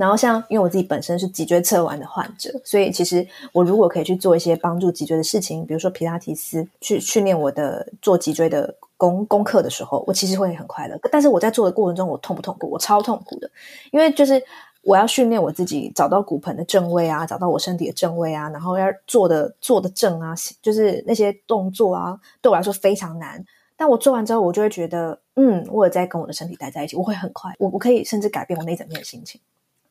[0.00, 10.98] 然后像，因为我自己本身是脊椎侧弯的患者，所以其实我如果可以去做一些帮助脊椎的事情，比如说皮拉提斯，去训练我的做脊椎的功功课的时候，我其实会很快乐。
[11.12, 12.70] 但是我在做的过程中，我痛不痛苦？
[12.70, 13.50] 我超痛苦的，
[13.90, 14.42] 因为就是
[14.84, 23.44] 我要训练我自己，找到骨盆的正位啊，找到我身体的正位啊，然后要做的做的正啊，就是那些动作啊，对我来说非常难。
[23.76, 29.38] 但我做完之后，我就会觉得，嗯，我有在跟我的身体待在一起，我会很快，我我可以甚至改变我那整天的心情。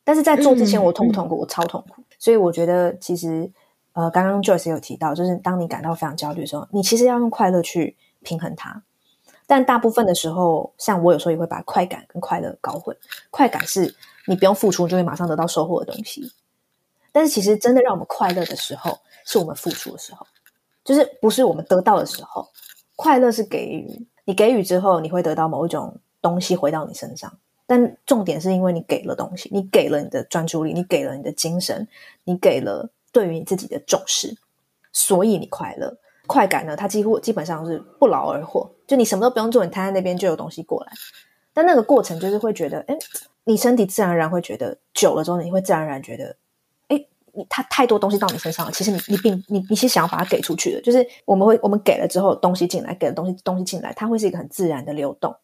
[0.04, 1.36] 但是在做之前，我痛不痛苦？
[1.36, 2.02] 嗯、我超痛苦。
[2.18, 3.50] 所以我觉得，其实，
[3.92, 8.82] 呃，刚刚 Joyce 有提到，就是当你感到非常焦虑的时候，你其实要用快乐去平衡它。
[9.46, 12.96] 但大部分的时候，像我有时候也会把快感跟快乐搞混。
[13.30, 13.94] 快感是
[14.26, 16.32] 你不用付出就会马上得到收获的东西，
[17.10, 20.26] 但是其实真的让我们快乐的时候，是我们付出的时候，
[20.84, 22.48] 就是不是我们得到的时候。
[22.96, 27.38] 快乐是给予，你给予之后，你会得到某一种东西回到你身上。
[27.70, 31.86] 但重点是因为你给了东西，你给了你的专注力，你给了你的精神，
[32.24, 34.36] 你给了对于你自己的重视，
[34.92, 35.96] 所以你快乐。
[36.26, 40.90] 快感呢，它几乎基本上是不劳而获，就你什么都不用做，你摊在那边就有东西过来。
[41.54, 42.98] 但那个过程就是会觉得，哎，
[43.44, 46.34] 你身体自然而然会觉得，久了之后你会自然而然觉得，
[46.88, 48.72] 哎，你它太多东西到你身上了。
[48.72, 55.36] 其实你你并你你是想要把它给出去的，就是我们会我们给了之后，东西进来，给了东西东西进来，它会是一个很自然的流动。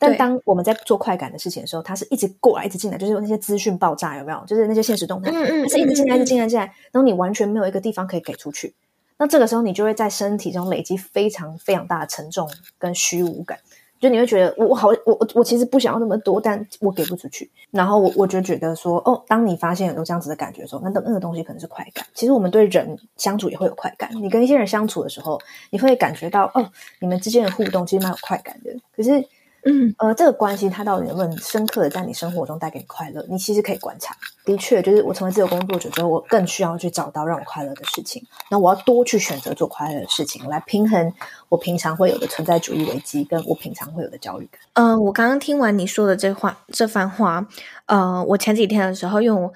[0.00, 4.42] 但当我们在做快感的事情的时候，它是一直过来，一直进来，就是那些资讯爆炸，有没有？
[4.46, 8.74] 就是那些现实动态，它是一直进来，一直进来，进来，然后你完全没有一个地方可以给出去。
[9.18, 13.58] 那这个时候，你就会在身体中累积非常非常大的沉重跟虚无感，
[14.00, 17.50] 就你会觉得我我好我我我其实不想要那么多，但我给不出去。
[17.70, 22.06] 然后我我就觉得说，哦，当你发现有这样子的感觉的时候，那那个东西可能是快感。
[22.14, 24.10] 其实我们对人相处也会有快感。
[24.14, 26.66] 你跟一些人相处的时候，你会感觉到，哦，
[27.00, 28.74] 你们之间的互动其实蛮有快感的。
[28.96, 29.22] 可是。
[29.64, 33.24] 嗯，呃，这个关系它到底能不能深刻的在你生活中带给你快乐？
[33.28, 34.16] 你其实可以观察。
[34.44, 38.22] 的确，就是我成为自由工作者之后，我更需要去找到让我快乐的事情。
[38.50, 41.12] 那我要多去选择做快乐的事情，来平衡
[41.48, 44.60] 我平常会有的存在主义危机，跟我平常会有的焦虑感。
[44.74, 47.46] 嗯、呃，我刚刚听完你说的这话这番话，
[47.86, 49.52] 呃，我前几天的时候用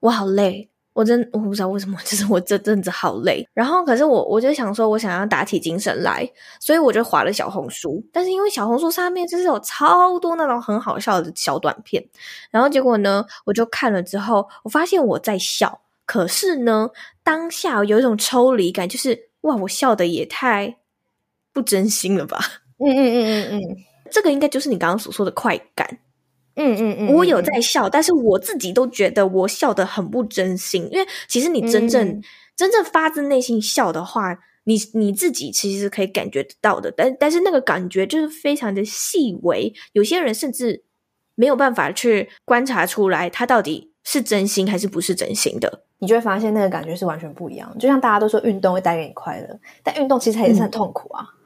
[0.00, 0.68] 我好累。
[0.98, 3.46] 我真我不知道为什么， 就是我这阵子好累。
[3.54, 8.04] 然后可是我我就想说，我想要打起精神来，所以我就划了小红书。
[8.12, 12.04] 但是因为小红书上面就是有超多那种很好笑的小短片，
[12.50, 16.90] 然后结果呢，我就看了之后，我发现我在笑，可是呢，
[17.22, 20.78] 当下有一种抽离感，就是哇，我笑的也太
[21.52, 22.40] 不真心了吧？
[22.78, 23.76] 嗯嗯嗯嗯嗯，
[24.10, 25.97] 这个应该就是你刚刚所说的快感。
[26.58, 30.88] 嗯嗯嗯，嗯，我有在笑，但是我自己都觉得我笑得很不真心。
[30.90, 32.22] 因为其实你真正、嗯、
[32.56, 36.92] 真正发自内心笑的话，你你自己其实可以感觉得到的。
[36.94, 40.82] 但但是那个感觉就是非常的细微，有些人甚至
[41.36, 45.84] 没有办法去观察出来，他到底是真心还是不是真心的。
[46.00, 47.72] 你就会发现那个感觉是完全不一样。
[47.78, 51.22] 就像大家都说运动会带给你快乐，但运动其实也是很痛苦啊。
[51.22, 51.37] 嗯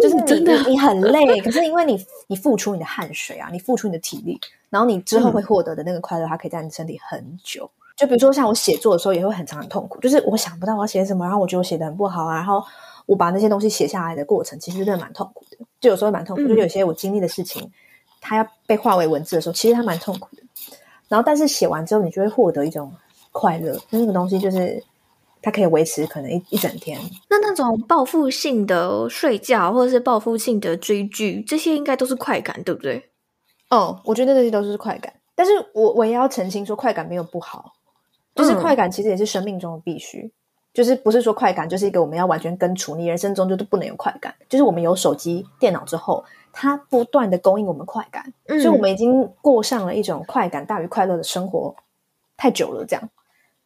[0.00, 7.70] 就是你真的你，你很 累，可是因为你你付出你的汗水啊，你付出你的体力，然后你之后会获得的那个快乐，它可以在你身体很久。
[7.96, 12.64] 就比如说像我写作的时候，也会很长很痛苦，就是我想不到我要写什么，然后我觉得我写的很不好啊，然后
[13.06, 15.58] 我把那些东西写下来的过程，其实真的蛮痛苦的。
[15.80, 17.70] 就有时候蛮痛苦，就有些我经历的事情，
[18.20, 20.42] 它要被化为文字的时候，其实它蛮痛苦的。
[21.08, 22.92] 然后但是写完之后，你就会获得一种
[23.30, 24.82] 快乐，那个东西就是。
[25.42, 26.98] 它可以维持可能一一整天。
[27.28, 33.10] 那那种报复性的睡觉，或者是报复性的追剧，这些应该都是快感，对不对？
[33.68, 35.12] 哦，我觉得这些都是快感。
[35.34, 37.72] 但是我我也要澄清说，快感没有不好，
[38.34, 40.20] 就是快感其实也是生命中的必须。
[40.20, 40.32] 嗯、
[40.74, 44.34] 就是不是说快感就是一个我们要完全根除，你人生中就是不能有快感。
[44.48, 51.74] 就是我们有手机、电脑之后，它不断的供应我们快感，嗯、所以我们已经过上了一种快感大于快乐的生活
[52.36, 53.08] 太久了，这样。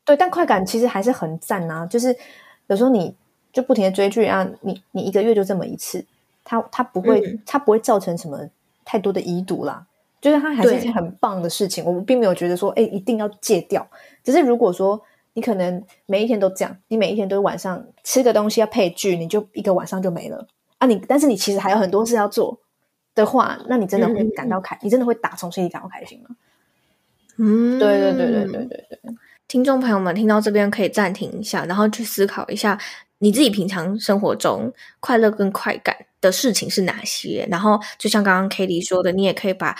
[0.07, 1.85] 对，但快感其实还是很赞啊！
[1.85, 2.17] 就是
[2.69, 3.15] 有时候你
[3.53, 6.07] 就不停的追剧啊，你你一个月就这么一次，
[6.45, 8.49] 它它不会、嗯、它不会造成什么
[8.85, 9.85] 太多的遗毒啦。
[10.19, 11.85] 就是它还是一件很棒的事情。
[11.85, 13.87] 我们并没有觉得说，哎，一定要戒掉。
[14.25, 15.01] 只是如果说
[15.35, 20.47] 你可能每一天都这样，你每一天都晚上吃个东西要配剧，你就一个晚上就没了
[20.79, 20.87] 啊！
[20.87, 22.59] 你但是你其实还有很多事要做
[23.15, 26.37] 的话，那你真的会感到开，嗯、你真的会打从心里感到开心吗？
[27.39, 29.15] 嗯，对对对对对对对。
[29.49, 32.79] 听众朋友们，听到这边可以暂停一下，然后去思考一下
[33.19, 37.47] 你自己平常生活中快乐跟快感的事情是哪些。
[37.49, 39.77] 然后，就像刚刚 Cady 说的，你也可以把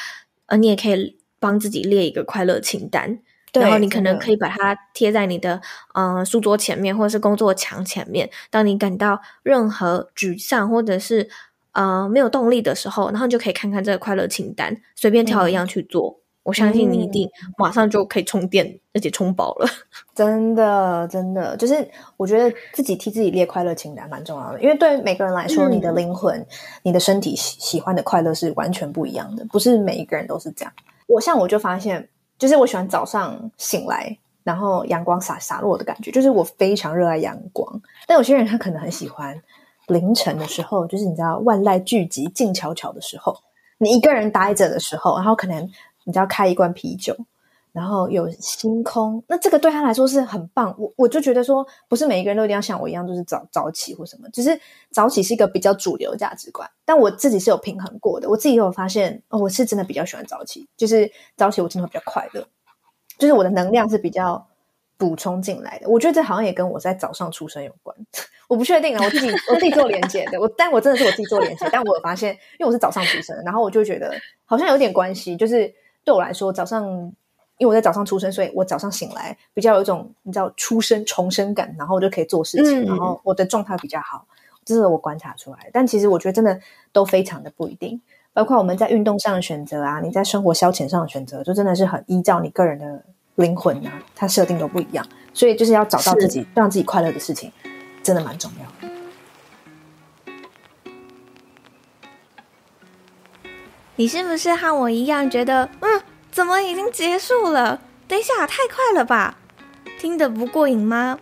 [0.47, 3.19] 呃，你也可以帮自己列一个快乐清单。
[3.51, 5.61] 对，然后你可能可以把它贴在你的
[5.95, 8.31] 嗯、呃、书桌前面，或者是工作墙前面。
[8.51, 11.29] 当你感到任何沮丧或者是
[11.73, 16.21] 呃没有动力的时候，然后你就可以看看这个快乐清单，随便挑一样去做。
[16.21, 17.29] 嗯我相信你一定
[17.59, 19.69] 马上就可以充电，嗯、而且充饱了。
[20.15, 26.47] 真的，真的，就是我觉得自己替自己列快乐清单蛮重要的，因为对每个人来说，嗯、你的灵魂、
[26.85, 30.73] 你的身体喜喜欢的快乐是完全不一样的，不是每一个人都是这样。
[31.09, 32.09] 我像我就发现，
[32.39, 37.69] 就是我喜欢早上醒来，然后阳光洒洒落的感觉，就是我非常热爱阳光。
[38.07, 39.37] 但有些人他可能很喜欢
[39.89, 43.37] 凌晨的时候，就是你知道万籁俱寂、静悄悄的时候，
[43.79, 45.69] 你一个人待着的时候，然后可能。
[46.07, 47.15] 你只要开一罐啤酒，
[47.73, 50.75] 然后有星空，那这个对他来说是很棒。
[50.79, 54.59] 我我就觉得说，不是每一个人都一定要像我一样，就是早早起或什么，只是
[54.91, 56.71] 早起是一个比较主流价值观。
[56.85, 62.49] 但我自己是有平衡过的，我自己有发现，哦，我是真的比较喜欢早起，就是早起我真的会比较快乐，
[63.19, 64.47] 就是我的能量是比较
[64.97, 65.89] 补充进来的。
[65.89, 67.95] 我觉得这好像也跟我在早上出生有关，
[68.49, 74.15] 我不确定啊，我自己我自己做连接的，我但我真的是我自己做连接，但我有发现，因为我是早上出生，然后我就觉得
[74.47, 75.75] 好像有点关系，就是
[76.07, 77.13] 对我来说早上。
[77.59, 84.27] 因为我在早上出生，所以我早上醒来比较有一种你知道出生重生感，然后我就可以做事情，嗯、然后我的状态比较好，
[84.63, 85.71] 这是我观察出来的。
[85.73, 86.61] 但其实我觉得真的
[86.93, 87.99] 都非常的不一定，
[88.35, 93.03] 包括我们在运动上的选择啊，你在生活消遣上的选择，就真的是很依照你个人的
[93.37, 95.03] 灵魂啊，它设定都不一样。
[95.33, 97.51] 所以就是要找到自己让自己快乐的事情，
[98.03, 98.96] 真的蛮重要的。
[103.97, 106.03] 你是不是和我一样觉得嗯？
[106.31, 107.81] 怎么已经结束了？
[108.07, 109.39] 等一下，太快了吧！
[109.99, 111.19] 听得不过瘾吗？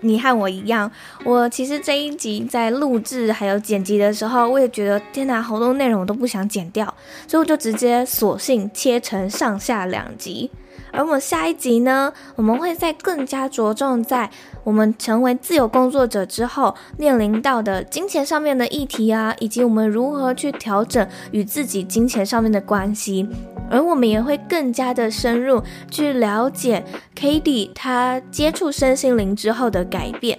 [0.00, 0.90] 你和我一样，
[1.24, 6.86] 我其实这一集在录制还有剪辑的时候，我也觉得天哪，好多内容我都不想剪掉，
[7.26, 10.50] 所以我就直接索性切成上下两集。
[10.92, 14.30] 而我们下一集呢，我们会再更加着重在
[14.64, 23.28] 我们成为自由工作者之后面临到的金钱上面的议题啊，以及我们如何去调整与自己金钱上面的关系。
[23.70, 26.82] 而我们也会更加的深入去了解
[27.14, 30.38] Katie 他接触身心灵之后的改变。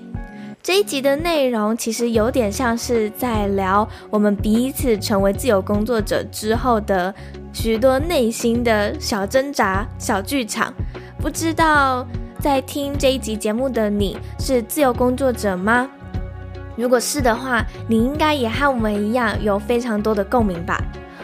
[0.62, 7.14] 这一集的内容其实有点像是在聊我们彼此成为自由工作者之后的
[7.54, 10.74] 许多内心的小挣扎、小剧场。
[11.18, 12.06] 不知道
[12.42, 15.90] 在听这一集节目的你是自由工作者吗？
[16.76, 20.84] 如果是的话，你应该也和我们一样有非常多的共鸣吧。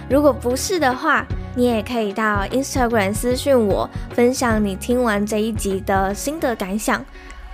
[0.09, 1.25] 如果不是的话，
[1.55, 7.03] 你也可以到 Instagram 私讯我，分享你听完这一集的心得感想。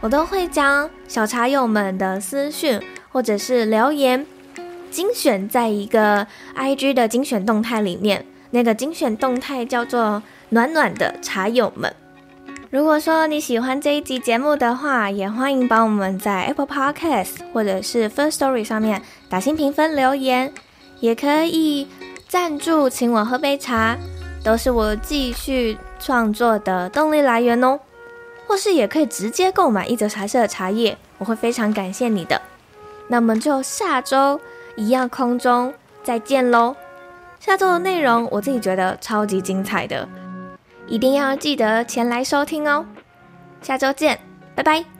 [0.01, 2.81] 我都会将小茶友们的私讯
[3.11, 4.25] 或者是留言
[4.89, 6.27] 精选在一个
[6.57, 8.25] IG 的精选动态里面。
[8.53, 11.95] 那个精选动态叫做“暖暖的茶友们”。
[12.69, 20.51] 如果说你喜欢这一集节目的话，也欢迎帮我们在 Apple Podcast 或者是 First Story 上面打新评分留言，
[20.99, 21.87] 也可以
[22.27, 23.95] 赞助请我喝杯茶，
[24.43, 27.79] 都是我继续创作的动力来源哦。
[28.51, 32.41] 或是也可以直接购买一则茶社的茶叶，我会非常感谢你的。
[33.07, 34.41] 那我们就下周
[34.75, 35.73] 一样空中
[36.03, 36.75] 再见喽。
[37.39, 40.05] 下周的内容我自己觉得超级精彩的，
[40.85, 42.85] 一定要记得前来收听哦。
[43.61, 44.19] 下周见，
[44.53, 44.90] 拜拜。